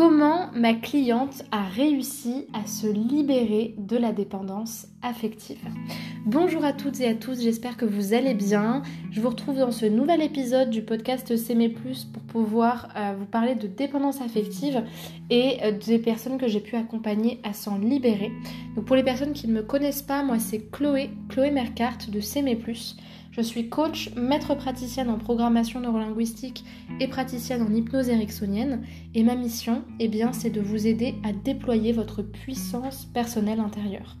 Comment 0.00 0.50
ma 0.54 0.72
cliente 0.72 1.42
a 1.52 1.62
réussi 1.62 2.46
à 2.54 2.66
se 2.66 2.86
libérer 2.86 3.74
de 3.76 3.98
la 3.98 4.12
dépendance 4.12 4.86
affective 5.02 5.62
Bonjour 6.24 6.64
à 6.64 6.72
toutes 6.72 7.00
et 7.00 7.06
à 7.06 7.14
tous, 7.14 7.42
j'espère 7.42 7.76
que 7.76 7.84
vous 7.84 8.14
allez 8.14 8.32
bien. 8.32 8.80
Je 9.10 9.20
vous 9.20 9.28
retrouve 9.28 9.58
dans 9.58 9.72
ce 9.72 9.84
nouvel 9.84 10.22
épisode 10.22 10.70
du 10.70 10.80
podcast 10.80 11.36
S'aimer 11.36 11.68
plus 11.68 12.06
pour 12.06 12.22
pouvoir 12.22 12.88
euh, 12.96 13.12
vous 13.18 13.26
parler 13.26 13.56
de 13.56 13.66
dépendance 13.66 14.22
affective 14.22 14.82
et 15.28 15.58
euh, 15.64 15.72
des 15.72 15.98
personnes 15.98 16.38
que 16.38 16.48
j'ai 16.48 16.60
pu 16.60 16.76
accompagner 16.76 17.38
à 17.44 17.52
s'en 17.52 17.76
libérer. 17.76 18.32
Donc 18.76 18.86
pour 18.86 18.96
les 18.96 19.04
personnes 19.04 19.34
qui 19.34 19.48
ne 19.48 19.52
me 19.52 19.62
connaissent 19.62 20.00
pas, 20.00 20.22
moi 20.22 20.38
c'est 20.38 20.70
Chloé, 20.70 21.10
Chloé 21.28 21.50
Mercart 21.50 21.98
de 22.08 22.20
S'aimer 22.20 22.56
plus. 22.56 22.96
Je 23.40 23.44
suis 23.46 23.70
coach, 23.70 24.10
maître 24.16 24.54
praticienne 24.54 25.08
en 25.08 25.16
programmation 25.16 25.80
neurolinguistique 25.80 26.62
et 27.00 27.08
praticienne 27.08 27.62
en 27.62 27.72
hypnose 27.72 28.10
ericksonienne. 28.10 28.82
Et 29.14 29.22
ma 29.22 29.34
mission, 29.34 29.82
eh 29.98 30.08
bien, 30.08 30.34
c'est 30.34 30.50
de 30.50 30.60
vous 30.60 30.86
aider 30.86 31.14
à 31.24 31.32
déployer 31.32 31.94
votre 31.94 32.20
puissance 32.20 33.06
personnelle 33.06 33.60
intérieure. 33.60 34.18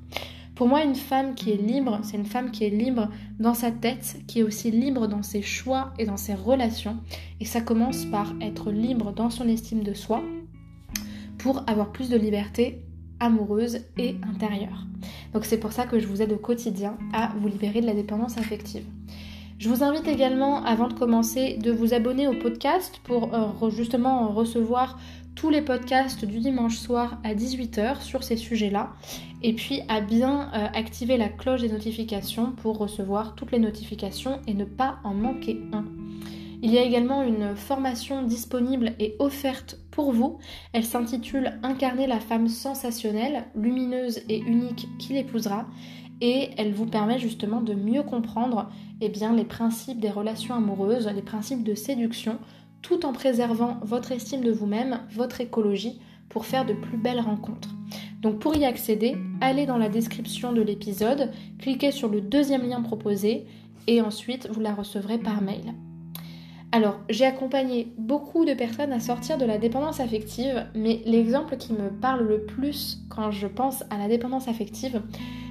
Pour 0.54 0.68
moi, 0.68 0.84
une 0.84 0.94
femme 0.94 1.34
qui 1.34 1.50
est 1.50 1.60
libre, 1.60 2.00
c'est 2.02 2.16
une 2.16 2.24
femme 2.24 2.50
qui 2.50 2.64
est 2.64 2.70
libre 2.70 3.10
dans 3.38 3.52
sa 3.52 3.70
tête, 3.70 4.16
qui 4.26 4.38
est 4.38 4.42
aussi 4.42 4.70
libre 4.70 5.06
dans 5.06 5.22
ses 5.22 5.42
choix 5.42 5.92
et 5.98 6.06
dans 6.06 6.16
ses 6.16 6.34
relations. 6.34 6.96
Et 7.40 7.44
ça 7.44 7.60
commence 7.60 8.06
par 8.06 8.32
être 8.40 8.72
libre 8.72 9.12
dans 9.12 9.28
son 9.28 9.48
estime 9.48 9.82
de 9.82 9.92
soi 9.92 10.22
pour 11.36 11.62
avoir 11.66 11.92
plus 11.92 12.08
de 12.08 12.16
liberté 12.16 12.86
amoureuse 13.18 13.80
et 13.98 14.16
intérieure. 14.22 14.86
Donc 15.34 15.44
c'est 15.44 15.60
pour 15.60 15.72
ça 15.72 15.84
que 15.84 15.98
je 15.98 16.06
vous 16.06 16.22
aide 16.22 16.32
au 16.32 16.38
quotidien 16.38 16.96
à 17.12 17.34
vous 17.38 17.48
libérer 17.48 17.82
de 17.82 17.86
la 17.86 17.92
dépendance 17.92 18.38
affective. 18.38 18.86
Je 19.60 19.68
vous 19.68 19.84
invite 19.84 20.08
également, 20.08 20.64
avant 20.64 20.88
de 20.88 20.94
commencer, 20.94 21.58
de 21.58 21.70
vous 21.70 21.92
abonner 21.92 22.26
au 22.26 22.32
podcast 22.32 22.98
pour 23.04 23.34
euh, 23.34 23.68
justement 23.68 24.28
recevoir 24.28 24.98
tous 25.34 25.50
les 25.50 25.60
podcasts 25.60 26.24
du 26.24 26.38
dimanche 26.38 26.78
soir 26.78 27.18
à 27.24 27.34
18h 27.34 28.00
sur 28.00 28.22
ces 28.22 28.38
sujets-là. 28.38 28.94
Et 29.42 29.52
puis 29.52 29.82
à 29.88 30.00
bien 30.00 30.48
euh, 30.54 30.66
activer 30.72 31.18
la 31.18 31.28
cloche 31.28 31.60
des 31.60 31.68
notifications 31.68 32.52
pour 32.52 32.78
recevoir 32.78 33.34
toutes 33.34 33.52
les 33.52 33.58
notifications 33.58 34.40
et 34.46 34.54
ne 34.54 34.64
pas 34.64 34.96
en 35.04 35.12
manquer 35.12 35.60
un. 35.74 35.84
Il 36.62 36.70
y 36.70 36.78
a 36.78 36.82
également 36.82 37.22
une 37.22 37.54
formation 37.54 38.22
disponible 38.22 38.92
et 38.98 39.14
offerte 39.18 39.78
pour 39.90 40.12
vous. 40.12 40.38
Elle 40.72 40.84
s'intitule 40.84 41.58
Incarner 41.62 42.06
la 42.06 42.20
femme 42.20 42.48
sensationnelle, 42.48 43.44
lumineuse 43.54 44.20
et 44.30 44.38
unique 44.38 44.88
qui 44.98 45.12
l'épousera 45.12 45.66
et 46.20 46.50
elle 46.56 46.72
vous 46.72 46.86
permet 46.86 47.18
justement 47.18 47.60
de 47.60 47.74
mieux 47.74 48.02
comprendre 48.02 48.70
eh 49.00 49.08
bien, 49.08 49.34
les 49.34 49.44
principes 49.44 50.00
des 50.00 50.10
relations 50.10 50.54
amoureuses, 50.54 51.08
les 51.14 51.22
principes 51.22 51.64
de 51.64 51.74
séduction, 51.74 52.38
tout 52.82 53.06
en 53.06 53.12
préservant 53.12 53.78
votre 53.82 54.12
estime 54.12 54.42
de 54.42 54.52
vous-même, 54.52 55.00
votre 55.12 55.40
écologie, 55.40 56.00
pour 56.28 56.46
faire 56.46 56.64
de 56.64 56.74
plus 56.74 56.96
belles 56.96 57.20
rencontres. 57.20 57.70
Donc 58.20 58.38
pour 58.38 58.54
y 58.56 58.64
accéder, 58.64 59.16
allez 59.40 59.66
dans 59.66 59.78
la 59.78 59.88
description 59.88 60.52
de 60.52 60.62
l'épisode, 60.62 61.30
cliquez 61.58 61.90
sur 61.90 62.08
le 62.08 62.20
deuxième 62.20 62.68
lien 62.68 62.82
proposé 62.82 63.46
et 63.86 64.00
ensuite 64.00 64.48
vous 64.50 64.60
la 64.60 64.74
recevrez 64.74 65.18
par 65.18 65.42
mail. 65.42 65.74
Alors, 66.72 67.00
j'ai 67.08 67.24
accompagné 67.24 67.92
beaucoup 67.98 68.44
de 68.44 68.54
personnes 68.54 68.92
à 68.92 69.00
sortir 69.00 69.38
de 69.38 69.44
la 69.44 69.58
dépendance 69.58 69.98
affective, 69.98 70.66
mais 70.76 71.00
l'exemple 71.04 71.56
qui 71.56 71.72
me 71.72 71.90
parle 71.90 72.24
le 72.24 72.42
plus 72.44 73.00
quand 73.08 73.32
je 73.32 73.48
pense 73.48 73.82
à 73.90 73.98
la 73.98 74.06
dépendance 74.06 74.46
affective, 74.46 75.02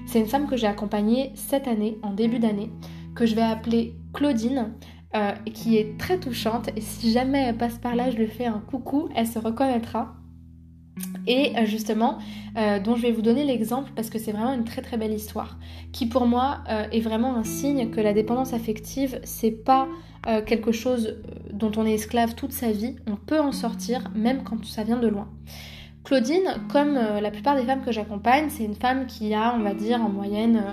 c'est 0.09 0.19
une 0.19 0.25
femme 0.25 0.47
que 0.47 0.57
j'ai 0.57 0.65
accompagnée 0.65 1.31
cette 1.35 1.67
année, 1.67 1.99
en 2.01 2.13
début 2.13 2.39
d'année, 2.39 2.71
que 3.15 3.27
je 3.27 3.35
vais 3.35 3.43
appeler 3.43 3.95
Claudine, 4.11 4.73
euh, 5.15 5.33
qui 5.53 5.77
est 5.77 5.99
très 5.99 6.19
touchante, 6.19 6.69
et 6.75 6.81
si 6.81 7.11
jamais 7.11 7.43
elle 7.43 7.57
passe 7.57 7.77
par 7.77 7.95
là, 7.95 8.09
je 8.09 8.17
lui 8.17 8.25
fais 8.25 8.45
un 8.45 8.59
coucou, 8.59 9.09
elle 9.15 9.27
se 9.27 9.37
reconnaîtra. 9.37 10.15
Et 11.27 11.55
euh, 11.55 11.65
justement, 11.65 12.17
euh, 12.57 12.79
dont 12.79 12.95
je 12.95 13.03
vais 13.03 13.11
vous 13.11 13.21
donner 13.21 13.43
l'exemple 13.43 13.91
parce 13.95 14.09
que 14.09 14.17
c'est 14.17 14.31
vraiment 14.31 14.53
une 14.53 14.63
très 14.63 14.81
très 14.81 14.97
belle 14.97 15.13
histoire, 15.13 15.59
qui 15.93 16.07
pour 16.07 16.25
moi 16.25 16.63
est 16.91 17.01
vraiment 17.01 17.35
un 17.35 17.43
signe 17.43 17.91
que 17.91 18.01
la 18.01 18.13
dépendance 18.13 18.53
affective, 18.53 19.19
c'est 19.23 19.51
pas 19.51 19.87
quelque 20.45 20.73
chose 20.73 21.17
dont 21.53 21.71
on 21.77 21.85
est 21.85 21.93
esclave 21.93 22.35
toute 22.35 22.51
sa 22.51 22.71
vie, 22.71 22.97
on 23.07 23.15
peut 23.15 23.39
en 23.39 23.53
sortir 23.53 24.11
même 24.15 24.43
quand 24.43 24.65
ça 24.65 24.83
vient 24.83 24.99
de 24.99 25.07
loin. 25.07 25.29
Claudine, 26.03 26.55
comme 26.71 26.97
euh, 26.97 27.21
la 27.21 27.31
plupart 27.31 27.55
des 27.55 27.63
femmes 27.63 27.83
que 27.83 27.91
j'accompagne, 27.91 28.49
c'est 28.49 28.63
une 28.63 28.75
femme 28.75 29.05
qui 29.05 29.33
a, 29.33 29.55
on 29.55 29.59
va 29.59 29.73
dire, 29.73 30.01
en 30.01 30.09
moyenne, 30.09 30.63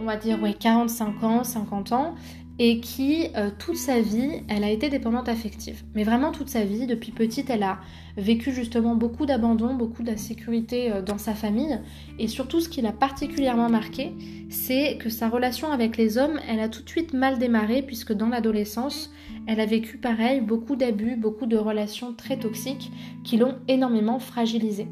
on 0.00 0.04
va 0.04 0.16
dire, 0.16 0.42
ouais, 0.42 0.52
45 0.52 1.24
ans, 1.24 1.44
50 1.44 1.92
ans, 1.92 2.14
et 2.58 2.80
qui, 2.80 3.28
euh, 3.36 3.50
toute 3.58 3.76
sa 3.76 4.00
vie, 4.00 4.42
elle 4.48 4.64
a 4.64 4.70
été 4.70 4.88
dépendante 4.88 5.28
affective. 5.28 5.82
Mais 5.94 6.04
vraiment 6.04 6.32
toute 6.32 6.48
sa 6.48 6.64
vie, 6.64 6.86
depuis 6.86 7.10
petite, 7.12 7.50
elle 7.50 7.62
a 7.62 7.78
vécu 8.16 8.52
justement 8.52 8.94
beaucoup 8.94 9.26
d'abandon, 9.26 9.74
beaucoup 9.74 10.02
d'insécurité 10.02 10.92
euh, 10.92 11.02
dans 11.02 11.18
sa 11.18 11.34
famille. 11.34 11.80
Et 12.18 12.28
surtout, 12.28 12.60
ce 12.60 12.68
qui 12.68 12.82
l'a 12.82 12.92
particulièrement 12.92 13.68
marqué, 13.68 14.12
c'est 14.50 14.98
que 14.98 15.08
sa 15.08 15.28
relation 15.28 15.70
avec 15.72 15.96
les 15.96 16.18
hommes, 16.18 16.38
elle 16.48 16.60
a 16.60 16.68
tout 16.68 16.82
de 16.82 16.88
suite 16.88 17.14
mal 17.14 17.38
démarré, 17.38 17.82
puisque 17.82 18.12
dans 18.12 18.28
l'adolescence, 18.28 19.12
elle 19.46 19.60
a 19.60 19.66
vécu 19.66 19.96
pareil, 19.96 20.40
beaucoup 20.40 20.76
d'abus, 20.76 21.16
beaucoup 21.16 21.46
de 21.46 21.56
relations 21.56 22.12
très 22.12 22.38
toxiques 22.38 22.90
qui 23.24 23.36
l'ont 23.36 23.56
énormément 23.68 24.18
fragilisée. 24.18 24.88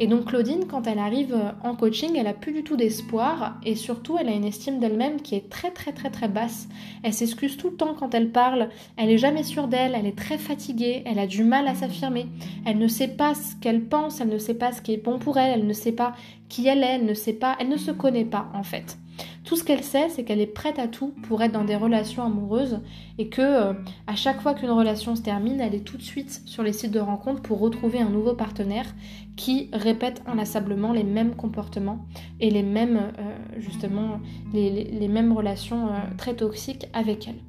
Et 0.00 0.06
donc 0.06 0.26
Claudine, 0.26 0.66
quand 0.68 0.86
elle 0.86 1.00
arrive 1.00 1.34
euh, 1.34 1.50
en 1.64 1.74
coaching, 1.74 2.16
elle 2.16 2.28
a 2.28 2.34
plus 2.34 2.52
du 2.52 2.62
tout 2.62 2.76
d'espoir 2.76 3.58
et 3.64 3.74
surtout 3.74 4.16
elle 4.18 4.28
a 4.28 4.32
une 4.32 4.44
estime 4.44 4.78
d'elle-même 4.78 5.20
qui 5.20 5.34
est 5.34 5.50
très 5.50 5.72
très 5.72 5.92
très 5.92 6.10
très 6.10 6.28
basse. 6.28 6.68
Elle 7.02 7.12
s'excuse 7.12 7.56
tout 7.56 7.70
le 7.70 7.76
temps 7.76 7.94
quand 7.98 8.14
elle 8.14 8.30
parle, 8.30 8.68
elle 8.96 9.10
est 9.10 9.18
jamais 9.18 9.42
sûre 9.42 9.66
d'elle, 9.66 9.96
elle 9.96 10.06
est 10.06 10.16
très 10.16 10.38
fatiguée, 10.38 11.02
elle 11.04 11.18
a 11.18 11.26
du 11.26 11.42
mal 11.42 11.66
à 11.66 11.74
s'affirmer, 11.74 12.26
elle 12.68 12.76
ne 12.76 12.86
sait 12.86 13.08
pas 13.08 13.34
ce 13.34 13.56
qu'elle 13.56 13.86
pense, 13.86 14.20
elle 14.20 14.28
ne 14.28 14.36
sait 14.36 14.52
pas 14.52 14.72
ce 14.72 14.82
qui 14.82 14.92
est 14.92 15.02
bon 15.02 15.18
pour 15.18 15.38
elle, 15.38 15.58
elle 15.58 15.66
ne 15.66 15.72
sait 15.72 15.92
pas 15.92 16.12
qui 16.50 16.68
elle 16.68 16.82
est, 16.82 16.96
elle 16.96 17.06
ne 17.06 17.14
sait 17.14 17.32
pas, 17.32 17.56
elle 17.58 17.70
ne 17.70 17.78
se 17.78 17.90
connaît 17.90 18.26
pas 18.26 18.50
en 18.52 18.62
fait. 18.62 18.98
Tout 19.44 19.56
ce 19.56 19.64
qu'elle 19.64 19.82
sait, 19.82 20.10
c'est 20.10 20.22
qu'elle 20.22 20.42
est 20.42 20.46
prête 20.46 20.78
à 20.78 20.86
tout 20.86 21.14
pour 21.22 21.42
être 21.42 21.52
dans 21.52 21.64
des 21.64 21.76
relations 21.76 22.22
amoureuses 22.22 22.80
et 23.16 23.28
que 23.28 23.40
euh, 23.40 23.72
à 24.06 24.16
chaque 24.16 24.42
fois 24.42 24.52
qu'une 24.52 24.70
relation 24.70 25.16
se 25.16 25.22
termine, 25.22 25.62
elle 25.62 25.74
est 25.74 25.80
tout 25.84 25.96
de 25.96 26.02
suite 26.02 26.42
sur 26.44 26.62
les 26.62 26.74
sites 26.74 26.90
de 26.90 27.00
rencontres 27.00 27.40
pour 27.40 27.58
retrouver 27.58 28.00
un 28.00 28.10
nouveau 28.10 28.34
partenaire 28.34 28.94
qui 29.36 29.70
répète 29.72 30.20
inlassablement 30.26 30.92
les 30.92 31.04
mêmes 31.04 31.36
comportements 31.36 32.04
et 32.38 32.50
les 32.50 32.62
mêmes 32.62 33.12
euh, 33.18 33.36
justement 33.56 34.20
les, 34.52 35.08
mêmes 35.08 35.32
relations 35.32 35.86
euh, 35.86 36.00
très 36.18 36.34
toxiques 36.34 36.86
avec 36.92 37.28
elle. 37.28 37.47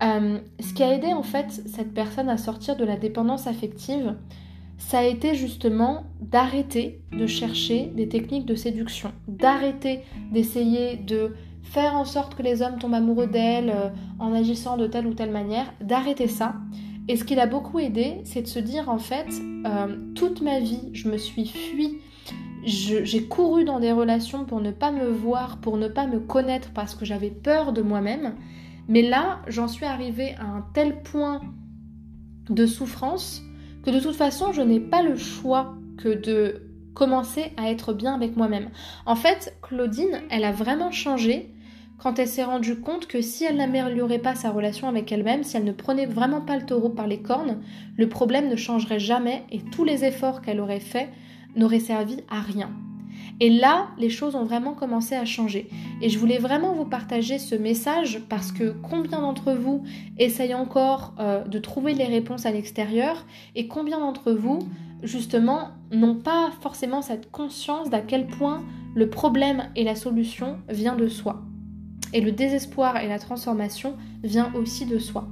Ce 0.00 0.74
qui 0.74 0.82
a 0.82 0.94
aidé 0.94 1.08
en 1.08 1.22
fait 1.22 1.50
cette 1.66 1.92
personne 1.92 2.28
à 2.28 2.38
sortir 2.38 2.76
de 2.76 2.84
la 2.84 2.96
dépendance 2.96 3.46
affective, 3.46 4.16
ça 4.78 5.00
a 5.00 5.04
été 5.04 5.34
justement 5.34 6.04
d'arrêter 6.20 7.00
de 7.12 7.26
chercher 7.26 7.92
des 7.94 8.08
techniques 8.08 8.46
de 8.46 8.54
séduction, 8.54 9.12
d'arrêter 9.28 10.00
d'essayer 10.32 10.96
de 10.96 11.34
faire 11.62 11.94
en 11.94 12.04
sorte 12.04 12.34
que 12.34 12.42
les 12.42 12.62
hommes 12.62 12.78
tombent 12.78 12.94
amoureux 12.94 13.26
d'elle 13.26 13.70
euh, 13.70 13.90
en 14.18 14.32
agissant 14.32 14.76
de 14.76 14.86
telle 14.86 15.06
ou 15.06 15.14
telle 15.14 15.30
manière, 15.30 15.72
d'arrêter 15.80 16.26
ça. 16.26 16.54
Et 17.08 17.16
ce 17.16 17.24
qui 17.24 17.34
l'a 17.34 17.46
beaucoup 17.46 17.78
aidé, 17.78 18.20
c'est 18.24 18.42
de 18.42 18.46
se 18.46 18.58
dire 18.58 18.88
en 18.88 18.98
fait, 18.98 19.28
euh, 19.66 19.96
toute 20.14 20.40
ma 20.40 20.58
vie, 20.60 20.88
je 20.92 21.08
me 21.08 21.18
suis 21.18 21.46
fui, 21.46 21.98
j'ai 22.64 23.24
couru 23.24 23.64
dans 23.64 23.80
des 23.80 23.92
relations 23.92 24.44
pour 24.44 24.60
ne 24.60 24.70
pas 24.70 24.90
me 24.90 25.08
voir, 25.08 25.58
pour 25.58 25.76
ne 25.76 25.88
pas 25.88 26.06
me 26.06 26.18
connaître 26.18 26.70
parce 26.74 26.94
que 26.94 27.04
j'avais 27.04 27.30
peur 27.30 27.72
de 27.72 27.82
moi-même. 27.82 28.34
Mais 28.90 29.02
là, 29.02 29.38
j'en 29.46 29.68
suis 29.68 29.86
arrivée 29.86 30.34
à 30.34 30.44
un 30.44 30.66
tel 30.74 31.00
point 31.02 31.40
de 32.50 32.66
souffrance 32.66 33.40
que 33.84 33.90
de 33.90 34.00
toute 34.00 34.16
façon, 34.16 34.52
je 34.52 34.62
n'ai 34.62 34.80
pas 34.80 35.02
le 35.02 35.16
choix 35.16 35.76
que 35.96 36.08
de 36.08 36.62
commencer 36.92 37.52
à 37.56 37.70
être 37.70 37.92
bien 37.92 38.14
avec 38.14 38.36
moi-même. 38.36 38.68
En 39.06 39.14
fait, 39.14 39.56
Claudine, 39.62 40.20
elle 40.28 40.42
a 40.42 40.50
vraiment 40.50 40.90
changé 40.90 41.54
quand 41.98 42.18
elle 42.18 42.26
s'est 42.26 42.42
rendue 42.42 42.80
compte 42.80 43.06
que 43.06 43.22
si 43.22 43.44
elle 43.44 43.58
n'améliorait 43.58 44.18
pas 44.18 44.34
sa 44.34 44.50
relation 44.50 44.88
avec 44.88 45.12
elle-même, 45.12 45.44
si 45.44 45.56
elle 45.56 45.64
ne 45.64 45.72
prenait 45.72 46.06
vraiment 46.06 46.40
pas 46.40 46.56
le 46.56 46.66
taureau 46.66 46.88
par 46.88 47.06
les 47.06 47.22
cornes, 47.22 47.62
le 47.96 48.08
problème 48.08 48.48
ne 48.48 48.56
changerait 48.56 48.98
jamais 48.98 49.44
et 49.52 49.60
tous 49.70 49.84
les 49.84 50.04
efforts 50.04 50.42
qu'elle 50.42 50.60
aurait 50.60 50.80
faits 50.80 51.10
n'auraient 51.54 51.78
servi 51.78 52.16
à 52.28 52.40
rien. 52.40 52.70
Et 53.40 53.48
là, 53.48 53.88
les 53.98 54.10
choses 54.10 54.34
ont 54.34 54.44
vraiment 54.44 54.74
commencé 54.74 55.14
à 55.14 55.24
changer. 55.24 55.70
Et 56.02 56.10
je 56.10 56.18
voulais 56.18 56.36
vraiment 56.36 56.74
vous 56.74 56.84
partager 56.84 57.38
ce 57.38 57.54
message 57.54 58.20
parce 58.28 58.52
que 58.52 58.74
combien 58.82 59.20
d'entre 59.20 59.52
vous 59.52 59.82
essayent 60.18 60.54
encore 60.54 61.14
euh, 61.18 61.42
de 61.44 61.58
trouver 61.58 61.94
les 61.94 62.04
réponses 62.04 62.44
à 62.44 62.50
l'extérieur 62.50 63.24
et 63.54 63.66
combien 63.66 63.98
d'entre 63.98 64.32
vous, 64.32 64.58
justement, 65.02 65.70
n'ont 65.90 66.16
pas 66.16 66.50
forcément 66.60 67.00
cette 67.00 67.30
conscience 67.30 67.88
d'à 67.88 68.00
quel 68.00 68.26
point 68.26 68.62
le 68.94 69.08
problème 69.08 69.70
et 69.74 69.84
la 69.84 69.94
solution 69.94 70.58
vient 70.68 70.96
de 70.96 71.08
soi. 71.08 71.42
Et 72.12 72.20
le 72.20 72.32
désespoir 72.32 72.98
et 72.98 73.08
la 73.08 73.18
transformation 73.18 73.96
vient 74.22 74.52
aussi 74.54 74.84
de 74.84 74.98
soi. 74.98 75.28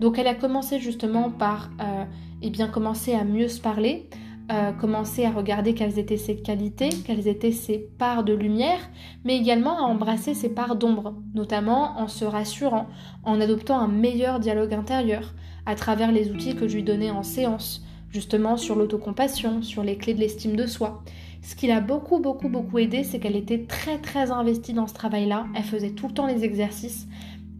Donc 0.00 0.18
elle 0.18 0.26
a 0.26 0.34
commencé 0.34 0.78
justement 0.78 1.30
par 1.30 1.70
euh, 1.80 2.04
eh 2.42 2.50
bien 2.50 2.68
commencer 2.68 3.14
à 3.14 3.24
mieux 3.24 3.48
se 3.48 3.60
parler, 3.60 4.10
euh, 4.52 4.70
commencer 4.72 5.24
à 5.24 5.30
regarder 5.30 5.74
quelles 5.74 5.98
étaient 5.98 6.16
ses 6.16 6.36
qualités, 6.36 6.90
quelles 7.04 7.26
étaient 7.26 7.50
ses 7.50 7.78
parts 7.98 8.22
de 8.22 8.32
lumière, 8.32 8.78
mais 9.24 9.36
également 9.36 9.78
à 9.78 9.82
embrasser 9.82 10.34
ses 10.34 10.50
parts 10.50 10.76
d'ombre, 10.76 11.14
notamment 11.34 11.98
en 11.98 12.06
se 12.06 12.24
rassurant, 12.24 12.86
en 13.24 13.40
adoptant 13.40 13.78
un 13.78 13.88
meilleur 13.88 14.38
dialogue 14.38 14.72
intérieur, 14.72 15.34
à 15.66 15.74
travers 15.74 16.12
les 16.12 16.30
outils 16.30 16.54
que 16.54 16.68
je 16.68 16.76
lui 16.76 16.84
donnais 16.84 17.10
en 17.10 17.24
séance, 17.24 17.84
justement 18.10 18.56
sur 18.56 18.76
l'autocompassion, 18.76 19.62
sur 19.62 19.82
les 19.82 19.96
clés 19.96 20.14
de 20.14 20.20
l'estime 20.20 20.54
de 20.54 20.66
soi. 20.66 21.02
Ce 21.42 21.56
qui 21.56 21.66
l'a 21.66 21.80
beaucoup, 21.80 22.20
beaucoup, 22.20 22.48
beaucoup 22.48 22.78
aidé, 22.78 23.02
c'est 23.02 23.18
qu'elle 23.18 23.36
était 23.36 23.64
très, 23.64 23.98
très 23.98 24.30
investie 24.30 24.72
dans 24.72 24.86
ce 24.86 24.94
travail-là. 24.94 25.46
Elle 25.56 25.64
faisait 25.64 25.90
tout 25.90 26.06
le 26.08 26.14
temps 26.14 26.26
les 26.26 26.44
exercices. 26.44 27.08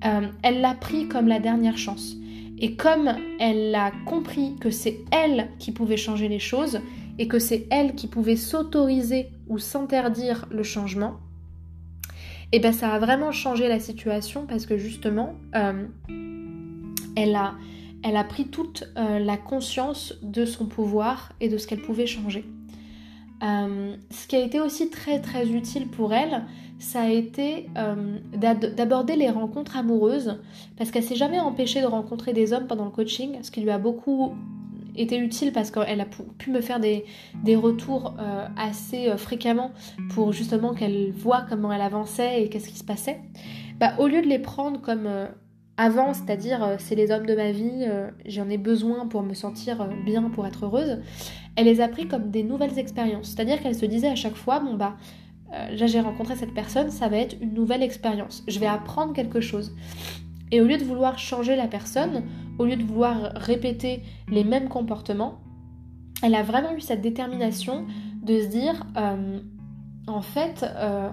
Euh, 0.04 0.28
elle 0.42 0.60
l'a 0.60 0.74
pris 0.74 1.08
comme 1.08 1.26
la 1.26 1.40
dernière 1.40 1.78
chance. 1.78 2.16
Et 2.58 2.76
comme 2.76 3.14
elle 3.38 3.74
a 3.74 3.92
compris 4.06 4.56
que 4.60 4.70
c'est 4.70 4.98
elle 5.10 5.48
qui 5.58 5.72
pouvait 5.72 5.96
changer 5.96 6.28
les 6.28 6.38
choses 6.38 6.80
et 7.18 7.28
que 7.28 7.38
c'est 7.38 7.66
elle 7.70 7.94
qui 7.94 8.06
pouvait 8.06 8.36
s'autoriser 8.36 9.28
ou 9.48 9.58
s'interdire 9.58 10.46
le 10.50 10.62
changement, 10.62 11.18
et 12.52 12.58
eh 12.58 12.60
ben 12.60 12.72
ça 12.72 12.92
a 12.92 12.98
vraiment 13.00 13.32
changé 13.32 13.66
la 13.66 13.80
situation 13.80 14.46
parce 14.46 14.66
que 14.66 14.78
justement, 14.78 15.34
euh, 15.56 15.84
elle, 17.16 17.34
a, 17.34 18.24
pris 18.24 18.46
toute 18.46 18.84
euh, 18.96 19.18
la 19.18 19.36
conscience 19.36 20.14
de 20.22 20.44
son 20.44 20.66
pouvoir 20.66 21.32
et 21.40 21.48
de 21.48 21.58
ce 21.58 21.66
qu'elle 21.66 21.82
pouvait 21.82 22.06
changer. 22.06 22.44
Euh, 23.42 23.94
ce 24.10 24.26
qui 24.26 24.36
a 24.36 24.40
été 24.40 24.60
aussi 24.60 24.90
très 24.90 25.20
très 25.20 25.48
utile 25.48 25.88
pour 25.88 26.14
elle, 26.14 26.44
ça 26.78 27.02
a 27.02 27.08
été 27.08 27.68
d'aborder 28.34 29.16
les 29.16 29.30
rencontres 29.30 29.76
amoureuses, 29.76 30.38
parce 30.76 30.90
qu'elle 30.90 31.02
s'est 31.02 31.16
jamais 31.16 31.40
empêchée 31.40 31.80
de 31.80 31.86
rencontrer 31.86 32.32
des 32.34 32.52
hommes 32.52 32.66
pendant 32.66 32.84
le 32.84 32.90
coaching, 32.90 33.38
ce 33.42 33.50
qui 33.50 33.62
lui 33.62 33.70
a 33.70 33.78
beaucoup 33.78 34.34
été 34.96 35.18
utile 35.18 35.52
parce 35.52 35.70
qu'elle 35.70 36.00
a 36.00 36.06
pu 36.06 36.50
me 36.50 36.60
faire 36.60 36.80
des, 36.80 37.04
retours 37.56 38.14
euh, 38.18 38.46
assez 38.56 39.08
euh, 39.08 39.16
fréquemment 39.16 39.72
pour 40.10 40.32
justement 40.32 40.74
qu'elle 40.74 41.12
voit 41.12 41.44
comment 41.48 41.72
elle 41.72 41.80
avançait 41.80 42.42
et 42.42 42.48
qu'est-ce 42.48 42.68
qui 42.68 42.78
se 42.78 42.84
passait. 42.84 43.20
Bah, 43.78 43.94
au 43.98 44.06
lieu 44.06 44.22
de 44.22 44.26
les 44.26 44.38
prendre 44.38 44.80
comme 44.80 45.06
euh, 45.06 45.26
avant, 45.76 46.14
c'est-à-dire 46.14 46.76
c'est 46.78 46.94
les 46.94 47.10
hommes 47.10 47.26
de 47.26 47.34
ma 47.34 47.52
vie, 47.52 47.86
j'en 48.24 48.48
ai 48.48 48.56
besoin 48.56 49.06
pour 49.06 49.22
me 49.22 49.34
sentir 49.34 49.88
bien, 50.06 50.22
pour 50.30 50.46
être 50.46 50.64
heureuse, 50.64 51.00
elle 51.54 51.66
les 51.66 51.80
a 51.80 51.88
pris 51.88 52.08
comme 52.08 52.30
des 52.30 52.42
nouvelles 52.42 52.78
expériences. 52.78 53.28
C'est-à-dire 53.28 53.62
qu'elle 53.62 53.74
se 53.74 53.84
disait 53.84 54.08
à 54.08 54.14
chaque 54.14 54.36
fois, 54.36 54.60
bon 54.60 54.74
bah, 54.74 54.96
là 55.50 55.86
j'ai 55.86 56.00
rencontré 56.00 56.34
cette 56.34 56.54
personne, 56.54 56.90
ça 56.90 57.08
va 57.08 57.18
être 57.18 57.36
une 57.40 57.52
nouvelle 57.52 57.82
expérience. 57.82 58.42
Je 58.48 58.58
vais 58.58 58.66
apprendre 58.66 59.12
quelque 59.12 59.40
chose. 59.40 59.74
Et 60.52 60.60
au 60.60 60.64
lieu 60.64 60.78
de 60.78 60.84
vouloir 60.84 61.18
changer 61.18 61.56
la 61.56 61.66
personne, 61.66 62.22
au 62.58 62.64
lieu 62.64 62.76
de 62.76 62.84
vouloir 62.84 63.32
répéter 63.34 64.02
les 64.28 64.44
mêmes 64.44 64.68
comportements, 64.68 65.40
elle 66.22 66.34
a 66.34 66.42
vraiment 66.42 66.72
eu 66.74 66.80
cette 66.80 67.00
détermination 67.00 67.84
de 68.22 68.40
se 68.40 68.46
dire, 68.46 68.86
euh, 68.96 69.40
en 70.06 70.22
fait, 70.22 70.64
euh, 70.64 71.10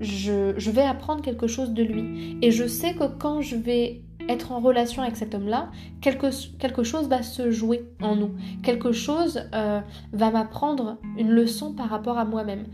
je, 0.00 0.70
vais 0.70 0.82
apprendre 0.82 1.22
quelque 1.22 1.46
chose 1.46 1.72
de 1.72 1.82
lui. 1.82 2.38
Et 2.42 2.50
je 2.50 2.66
sais 2.66 2.94
que 2.94 3.04
quand 3.04 3.40
je 3.40 3.56
vais 3.56 4.02
être 4.28 4.52
en 4.52 4.60
relation 4.60 5.02
avec 5.02 5.16
cet 5.16 5.34
homme-là, 5.34 5.70
quelque, 6.00 6.26
quelque, 6.58 6.82
chose 6.82 7.08
va 7.08 7.22
se 7.22 7.50
jouer 7.50 7.88
en 8.02 8.14
nous. 8.14 8.32
Quelque 8.62 8.92
chose 8.92 9.42
euh, 9.54 9.80
va 10.12 10.30
m'apprendre 10.30 10.98
une 11.16 11.30
leçon 11.30 11.72
par 11.72 11.88
rapport 11.88 12.18
à 12.18 12.24
moi-même. 12.24 12.66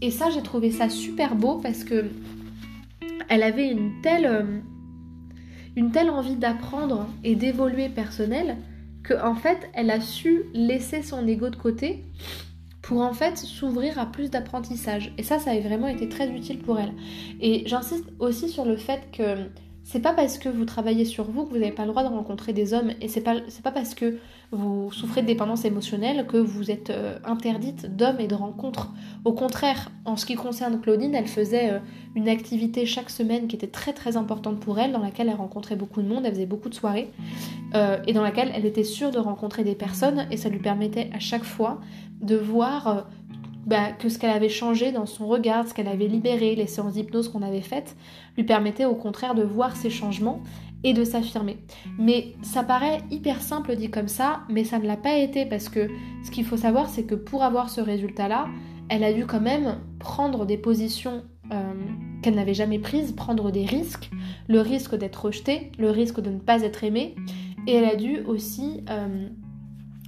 Et 0.00 0.10
ça, 0.10 0.30
j'ai 0.30 0.42
trouvé 0.42 0.70
ça 0.70 0.88
super 0.88 1.34
beau 1.34 1.58
parce 1.58 1.82
que 1.82 2.04
elle 3.28 3.42
avait 3.42 3.68
une 3.68 4.00
telle 4.02 4.62
une 5.76 5.90
telle 5.90 6.10
envie 6.10 6.36
d'apprendre 6.36 7.08
et 7.24 7.34
d'évoluer 7.34 7.88
personnel 7.88 8.56
que 9.02 9.14
en 9.14 9.34
fait 9.34 9.68
elle 9.74 9.90
a 9.90 10.00
su 10.00 10.44
laisser 10.54 11.02
son 11.02 11.26
ego 11.26 11.50
de 11.50 11.56
côté 11.56 12.04
pour 12.84 13.00
en 13.00 13.14
fait 13.14 13.38
s'ouvrir 13.38 13.98
à 13.98 14.06
plus 14.06 14.30
d'apprentissage. 14.30 15.12
Et 15.16 15.22
ça, 15.22 15.38
ça 15.38 15.52
a 15.52 15.58
vraiment 15.58 15.88
été 15.88 16.08
très 16.08 16.28
utile 16.28 16.58
pour 16.58 16.78
elle. 16.78 16.92
Et 17.40 17.66
j'insiste 17.66 18.04
aussi 18.18 18.50
sur 18.50 18.66
le 18.66 18.76
fait 18.76 19.10
que 19.10 19.36
c'est 19.84 20.00
pas 20.00 20.14
parce 20.14 20.38
que 20.38 20.48
vous 20.48 20.64
travaillez 20.64 21.04
sur 21.04 21.24
vous 21.24 21.44
que 21.44 21.50
vous 21.50 21.58
n'avez 21.58 21.70
pas 21.70 21.84
le 21.84 21.90
droit 21.90 22.02
de 22.02 22.08
rencontrer 22.08 22.54
des 22.54 22.72
hommes 22.72 22.92
et 23.02 23.08
c'est 23.08 23.20
pas 23.20 23.34
pas 23.62 23.70
parce 23.70 23.94
que 23.94 24.18
vous 24.50 24.90
souffrez 24.92 25.20
de 25.20 25.26
dépendance 25.26 25.66
émotionnelle 25.66 26.26
que 26.26 26.38
vous 26.38 26.70
êtes 26.70 26.88
euh, 26.88 27.18
interdite 27.24 27.94
d'hommes 27.94 28.18
et 28.18 28.26
de 28.26 28.34
rencontres. 28.34 28.92
Au 29.24 29.32
contraire, 29.32 29.90
en 30.06 30.16
ce 30.16 30.24
qui 30.24 30.36
concerne 30.36 30.80
Claudine, 30.80 31.14
elle 31.14 31.26
faisait 31.26 31.70
euh, 31.70 31.78
une 32.14 32.28
activité 32.28 32.86
chaque 32.86 33.10
semaine 33.10 33.46
qui 33.46 33.56
était 33.56 33.66
très 33.66 33.92
très 33.92 34.16
importante 34.16 34.58
pour 34.58 34.78
elle, 34.78 34.92
dans 34.92 35.00
laquelle 35.00 35.28
elle 35.28 35.36
rencontrait 35.36 35.76
beaucoup 35.76 36.00
de 36.00 36.08
monde, 36.08 36.24
elle 36.24 36.32
faisait 36.32 36.46
beaucoup 36.46 36.70
de 36.70 36.74
soirées 36.74 37.10
euh, 37.74 37.98
et 38.06 38.14
dans 38.14 38.22
laquelle 38.22 38.52
elle 38.54 38.64
était 38.64 38.84
sûre 38.84 39.10
de 39.10 39.18
rencontrer 39.18 39.64
des 39.64 39.74
personnes 39.74 40.26
et 40.30 40.38
ça 40.38 40.48
lui 40.48 40.60
permettait 40.60 41.10
à 41.12 41.18
chaque 41.18 41.44
fois 41.44 41.80
de 42.22 42.36
voir 42.36 43.06
bah, 43.66 43.92
que 43.92 44.08
ce 44.08 44.18
qu'elle 44.18 44.30
avait 44.30 44.48
changé 44.48 44.92
dans 44.92 45.06
son 45.06 45.26
regard, 45.26 45.66
ce 45.66 45.74
qu'elle 45.74 45.88
avait 45.88 46.06
libéré, 46.06 46.54
les 46.54 46.66
séances 46.66 46.94
d'hypnose 46.94 47.28
qu'on 47.28 47.42
avait 47.42 47.60
faites, 47.60 47.96
lui 48.36 48.44
permettait 48.44 48.84
au 48.84 48.94
contraire 48.94 49.34
de 49.34 49.42
voir 49.42 49.76
ces 49.76 49.90
changements 49.90 50.42
et 50.82 50.92
de 50.92 51.02
s'affirmer. 51.02 51.56
Mais 51.98 52.34
ça 52.42 52.62
paraît 52.62 53.00
hyper 53.10 53.40
simple 53.40 53.74
dit 53.74 53.90
comme 53.90 54.08
ça, 54.08 54.42
mais 54.50 54.64
ça 54.64 54.78
ne 54.78 54.86
l'a 54.86 54.98
pas 54.98 55.16
été 55.16 55.46
parce 55.46 55.68
que 55.68 55.88
ce 56.24 56.30
qu'il 56.30 56.44
faut 56.44 56.58
savoir, 56.58 56.88
c'est 56.88 57.04
que 57.04 57.14
pour 57.14 57.42
avoir 57.42 57.70
ce 57.70 57.80
résultat-là, 57.80 58.48
elle 58.90 59.02
a 59.02 59.12
dû 59.12 59.24
quand 59.26 59.40
même 59.40 59.78
prendre 59.98 60.44
des 60.44 60.58
positions 60.58 61.22
euh, 61.52 61.72
qu'elle 62.22 62.34
n'avait 62.34 62.54
jamais 62.54 62.78
prises, 62.78 63.12
prendre 63.12 63.50
des 63.50 63.64
risques, 63.64 64.10
le 64.48 64.60
risque 64.60 64.94
d'être 64.94 65.24
rejetée, 65.24 65.72
le 65.78 65.90
risque 65.90 66.20
de 66.20 66.30
ne 66.30 66.38
pas 66.38 66.62
être 66.62 66.84
aimée, 66.84 67.14
et 67.66 67.74
elle 67.74 67.84
a 67.86 67.96
dû 67.96 68.20
aussi 68.26 68.84
euh, 68.90 69.28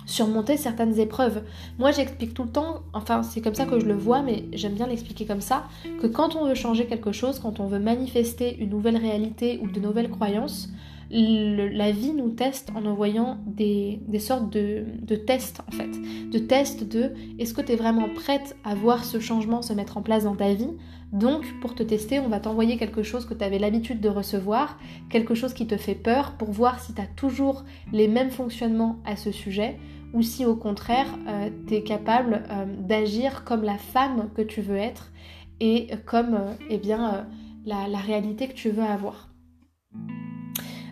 surmonter 0.07 0.57
certaines 0.57 0.99
épreuves. 0.99 1.43
Moi, 1.79 1.91
j'explique 1.91 2.33
tout 2.33 2.45
le 2.45 2.51
temps, 2.51 2.83
enfin, 2.93 3.23
c'est 3.23 3.41
comme 3.41 3.55
ça 3.55 3.67
que 3.67 3.79
je 3.79 3.87
le 3.87 3.95
vois, 3.95 4.23
mais 4.23 4.45
j'aime 4.53 4.75
bien 4.75 4.87
l'expliquer 4.87 5.27
comme 5.27 5.41
ça, 5.41 5.65
que 6.01 6.07
quand 6.07 6.37
on 6.37 6.47
veut 6.47 6.55
changer 6.55 6.87
quelque 6.87 7.13
chose, 7.13 7.39
quand 7.39 7.61
on 7.61 7.67
veut 7.67 7.81
manifester 7.81 8.57
une 8.59 8.71
nouvelle 8.71 8.97
réalité 8.97 9.59
ou 9.63 9.69
de 9.69 9.81
nouvelles 9.81 10.11
croyances, 10.11 10.71
la 11.11 11.93
vie 11.93 12.13
nous 12.13 12.31
teste 12.31 12.71
en 12.75 12.85
envoyant 12.85 13.39
des, 13.47 14.01
sortes 14.19 14.51
de, 14.53 14.85
de, 15.03 15.17
tests 15.17 15.61
en 15.69 15.71
fait. 15.71 15.91
De 16.31 16.39
tests 16.39 16.85
de 16.85 17.13
est-ce 17.39 17.55
que 17.55 17.61
tu 17.61 17.73
es 17.73 17.77
vraiment 17.77 18.09
prête 18.09 18.57
à 18.65 18.75
voir 18.75 19.05
ce 19.05 19.21
changement 19.21 19.63
se 19.63 19.73
mettre 19.73 19.97
en 19.99 20.03
place 20.03 20.25
dans 20.25 20.35
ta 20.35 20.53
vie? 20.53 20.71
Donc 21.13 21.45
pour 21.61 21.75
te 21.75 21.83
tester, 21.83 22.19
on 22.19 22.29
va 22.29 22.41
t'envoyer 22.41 22.77
quelque 22.77 23.03
chose 23.03 23.27
que 23.27 23.35
tu 23.35 23.45
avais 23.45 23.59
l'habitude 23.59 24.01
de 24.01 24.09
recevoir, 24.09 24.79
quelque 25.09 25.35
chose 25.35 25.55
qui 25.55 25.67
te 25.67 25.77
fait 25.77 25.95
peur 25.95 26.33
pour 26.33 26.51
voir 26.51 26.81
si 26.81 26.93
tu 26.93 27.01
as 27.01 27.07
toujours 27.07 27.65
les 27.93 28.09
mêmes 28.09 28.31
fonctionnements 28.31 28.99
à 29.05 29.15
ce 29.15 29.31
sujet 29.31 29.79
ou 30.13 30.23
si 30.23 30.45
au 30.45 30.57
contraire 30.57 31.07
euh, 31.27 31.51
tu 31.67 31.75
es 31.75 31.83
capable 31.83 32.43
euh, 32.51 32.65
d'agir 32.79 33.45
comme 33.45 33.63
la 33.63 33.79
femme 33.79 34.31
que 34.35 34.43
tu 34.43 34.61
veux 34.61 34.77
être 34.77 35.13
et 35.61 35.89
comme 36.05 36.35
euh, 36.35 36.53
eh 36.69 36.79
bien, 36.79 37.27
la, 37.65 37.89
la, 37.89 37.99
réalité 37.99 38.49
que 38.49 38.55
tu 38.55 38.71
veux 38.71 38.85
avoir. 38.85 39.31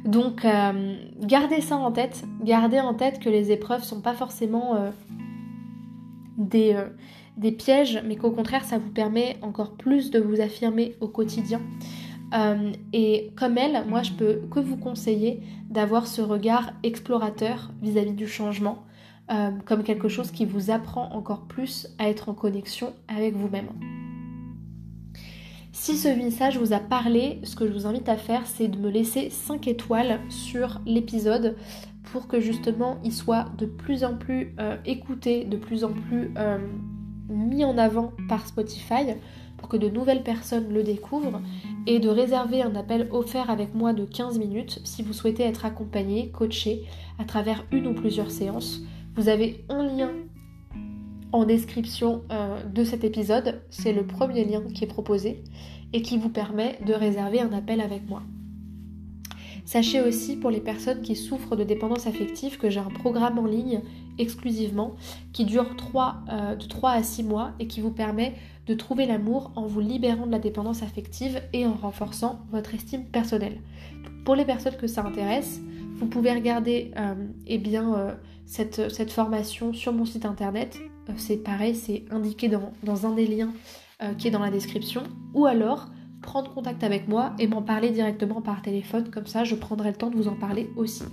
Donc 0.05 0.47
gardez 1.21 1.63
ça 1.63 1.77
en 1.77 1.91
tête, 1.91 2.25
gardez 2.43 2.79
en 2.79 2.93
tête 2.93 3.21
que 3.21 3.31
les 3.31 3.53
épreuves 3.53 3.83
sont 3.83 4.03
pas 4.03 4.13
forcément 4.13 4.93
des, 6.37 6.77
des, 7.39 7.53
pièges, 7.53 8.03
mais 8.05 8.17
qu'au 8.17 8.31
contraire 8.31 8.65
ça 8.65 8.77
vous 8.77 8.91
permet 8.91 9.39
encore 9.41 9.77
plus 9.77 10.11
de 10.11 10.19
vous 10.19 10.43
affirmer 10.43 10.94
au 11.01 11.09
quotidien. 11.09 11.63
et 12.93 13.31
comme 13.35 13.56
elle, 13.56 13.87
moi 13.89 14.03
je 14.03 14.13
peux 14.13 14.43
que 14.51 14.61
vous 14.61 14.77
conseiller 14.77 15.41
d'avoir 15.71 16.06
ce 16.06 16.21
regard 16.21 16.73
explorateur 16.83 17.73
vis 17.81 17.97
à 17.97 18.03
-vis 18.03 18.15
du 18.15 18.29
changement, 18.29 18.85
euh, 19.31 19.51
comme 19.65 19.83
quelque 19.83 20.09
chose 20.09 20.31
qui 20.31 20.45
vous 20.45 20.71
apprend 20.71 21.11
encore 21.13 21.43
plus 21.47 21.89
à 21.99 22.09
être 22.09 22.29
en 22.29 22.35
connexion 22.35 22.93
avec 23.09 23.35
vous-même. 23.35 23.69
Si 25.73 25.97
ce 25.97 26.09
message 26.09 26.59
vous 26.59 26.73
a 26.73 26.79
parlé, 26.79 27.41
ce 27.43 27.57
que 27.57 27.67
je 27.67 27.73
vous 27.73 27.87
invite 27.87 28.09
à 28.09 28.17
faire, 28.17 28.47
c'est 28.47 28.69
de 28.69 28.79
me 28.79 28.91
laisser 28.91 29.31
5 29.31 29.67
étoiles 29.67 30.21
sur 30.29 30.81
l'épisode 30.87 31.57
pour 32.13 32.29
que 32.29 32.39
justement 32.39 32.99
il 33.03 33.13
soit 33.13 33.47
de 33.59 33.67
plus 33.67 34.05
en 34.05 34.15
plus 34.15 34.55
euh, 34.61 34.77
écouté, 34.85 35.45
de 35.45 35.57
plus 35.57 35.85
en 35.85 35.93
plus 35.93 36.31
euh, 36.37 36.59
mis 37.29 37.65
en 37.65 37.77
avant 37.77 38.13
par 38.29 38.47
Spotify 38.47 39.15
pour 39.57 39.69
que 39.69 39.77
de 39.77 39.89
nouvelles 39.89 40.23
personnes 40.23 40.73
le 40.73 40.83
découvrent 40.83 41.41
et 41.87 41.99
de 41.99 42.09
réserver 42.09 42.63
un 42.63 42.77
appel 42.77 43.09
offert 43.11 43.51
avec 43.51 43.75
moi 43.75 43.95
de 43.95 44.05
15 44.05 44.39
minutes 44.39 44.81
si 44.85 45.03
vous 45.03 45.13
souhaitez 45.13 45.45
être 45.45 45.65
accompagné, 45.65 46.31
coaché 46.31 46.85
à 47.19 47.25
travers 47.25 47.65
une 47.73 47.87
ou 47.87 47.95
plusieurs 47.95 48.31
séances 48.31 48.83
vous 49.17 49.29
avez 49.29 49.65
un 49.69 49.85
lien 49.85 50.11
en 51.33 51.44
description 51.44 52.23
euh, 52.31 52.63
de 52.65 52.85
cet 52.85 53.05
épisode. 53.05 53.63
C'est 53.71 53.93
le 53.93 54.06
premier 54.06 54.44
lien 54.44 54.63
qui 54.75 54.85
est 54.85 54.89
proposé 54.89 55.43
et 55.93 56.03
qui 56.03 56.19
vous 56.19 56.29
permet 56.29 56.79
de 56.87 56.93
réserver 56.93 57.41
un 57.41 57.53
appel 57.53 57.81
avec 57.81 58.09
moi. 58.09 58.23
Sachez 59.65 60.01
aussi 60.03 60.37
pour 60.37 60.51
les 60.51 60.61
personnes 60.61 61.01
qui 61.01 61.17
souffrent 61.17 61.56
de 61.56 61.65
dépendance 61.65 62.06
affective 62.06 62.59
que 62.59 62.69
j'ai 62.69 62.81
un 62.81 62.91
programme 62.91 63.39
en 63.39 63.47
ligne 63.47 63.81
exclusivement 64.19 64.94
qui 65.33 65.44
dure 65.44 65.75
3, 65.77 66.17
euh, 66.31 66.56
de 66.56 66.67
3 66.67 66.91
à 66.91 67.03
6 67.03 67.23
mois 67.23 67.53
et 67.59 67.67
qui 67.67 67.81
vous 67.81 67.91
permet 67.91 68.35
de 68.67 68.75
trouver 68.75 69.06
l'amour 69.06 69.53
en 69.56 69.67
vous 69.67 69.81
libérant 69.81 70.27
de 70.27 70.33
la 70.33 70.39
dépendance 70.39 70.83
affective 70.83 71.41
et 71.53 71.67
en 71.67 71.75
renforçant 71.75 72.41
votre 72.51 72.75
estime 72.75 73.05
personnelle. 73.05 73.61
Pour 74.25 74.35
les 74.35 74.44
personnes 74.44 74.77
que 74.77 74.87
ça 74.87 75.05
intéresse, 75.05 75.61
vous 75.94 76.06
pouvez 76.06 76.32
regarder 76.32 76.91
euh, 76.96 77.15
eh 77.46 77.58
bien, 77.58 77.94
euh, 77.94 78.15
cette, 78.46 78.93
cette, 78.93 79.13
formation 79.13 79.72
sur 79.72 79.93
mon 79.93 80.05
site 80.05 80.27
internet. 80.27 80.81
Euh, 81.08 81.13
c'est 81.17 81.36
pareil, 81.36 81.74
c'est 81.74 82.05
indiqué 82.10 82.48
dans, 82.48 82.72
dans, 82.82 83.06
un 83.06 83.15
des 83.15 83.27
liens 83.27 83.53
qui 84.19 84.29
est 84.29 84.31
dans 84.31 84.41
la 84.41 84.51
description. 84.51 85.05
Ou 85.32 85.46
alors 85.46 85.89
prendre 86.20 86.53
contact 86.53 86.84
avec 86.84 87.08
moi 87.08 87.32
et 87.39 87.46
m'en 87.46 87.63
parler 87.63 87.91
directement 87.91 88.43
par 88.43 88.60
téléphone. 88.60 89.08
Comme 89.10 89.27
ça, 89.27 89.44
je 89.44 89.55
prendrai 89.55 89.91
le 89.91 89.96
temps 89.96 90.10
de 90.10 90.17
vous 90.17 90.29
en 90.29 90.34
parler 90.34 90.69
aussi. 90.77 91.05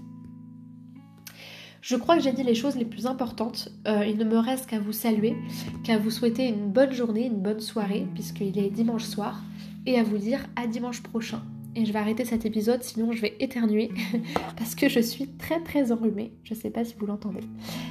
Je 1.80 1.96
crois 1.96 2.18
que 2.18 2.24
j'ai 2.24 2.34
dit 2.34 2.44
les 2.44 2.56
choses 2.56 2.76
les 2.76 2.86
plus 2.86 3.08
importantes. 3.08 3.70
Il 3.86 4.18
ne 4.18 4.26
me 4.26 4.38
reste 4.38 4.68
qu'à 4.68 4.80
vous 4.80 4.92
saluer, 4.92 5.38
qu'à 5.86 5.98
vous 5.98 6.12
souhaiter 6.12 6.50
une 6.50 6.70
bonne 6.70 6.92
journée, 6.92 7.28
une 7.28 7.42
bonne 7.42 7.62
soirée, 7.62 8.08
puisqu'il 8.14 8.58
est 8.60 8.70
dimanche 8.70 9.06
soir, 9.06 9.42
et 9.86 9.98
à 9.98 10.04
vous 10.04 10.18
dire 10.18 10.42
à 10.58 10.68
dimanche 10.68 11.02
prochain. 11.02 11.42
Et 11.76 11.86
je 11.86 11.94
vais 11.94 12.00
arrêter 12.00 12.26
cet 12.26 12.46
épisode, 12.46 12.84
sinon 12.84 13.12
je 13.12 13.22
vais 13.22 13.36
éternuer, 13.40 13.92
parce 14.58 14.76
que 14.76 14.90
je 14.90 15.00
suis 15.00 15.28
très 15.38 15.62
très 15.62 15.92
enrhumée. 15.92 16.34
Je 16.44 16.54
ne 16.54 16.60
sais 16.60 16.70
pas 16.70 16.84
si 16.84 16.96
vous 17.00 17.06
l'entendez. 17.06 17.42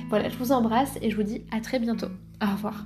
Voilà, 0.09 0.29
je 0.29 0.37
vous 0.37 0.53
embrasse 0.53 0.99
et 1.01 1.11
je 1.11 1.17
vous 1.17 1.23
dis 1.23 1.43
à 1.51 1.61
très 1.61 1.79
bientôt. 1.79 2.09
Au 2.43 2.53
revoir. 2.53 2.85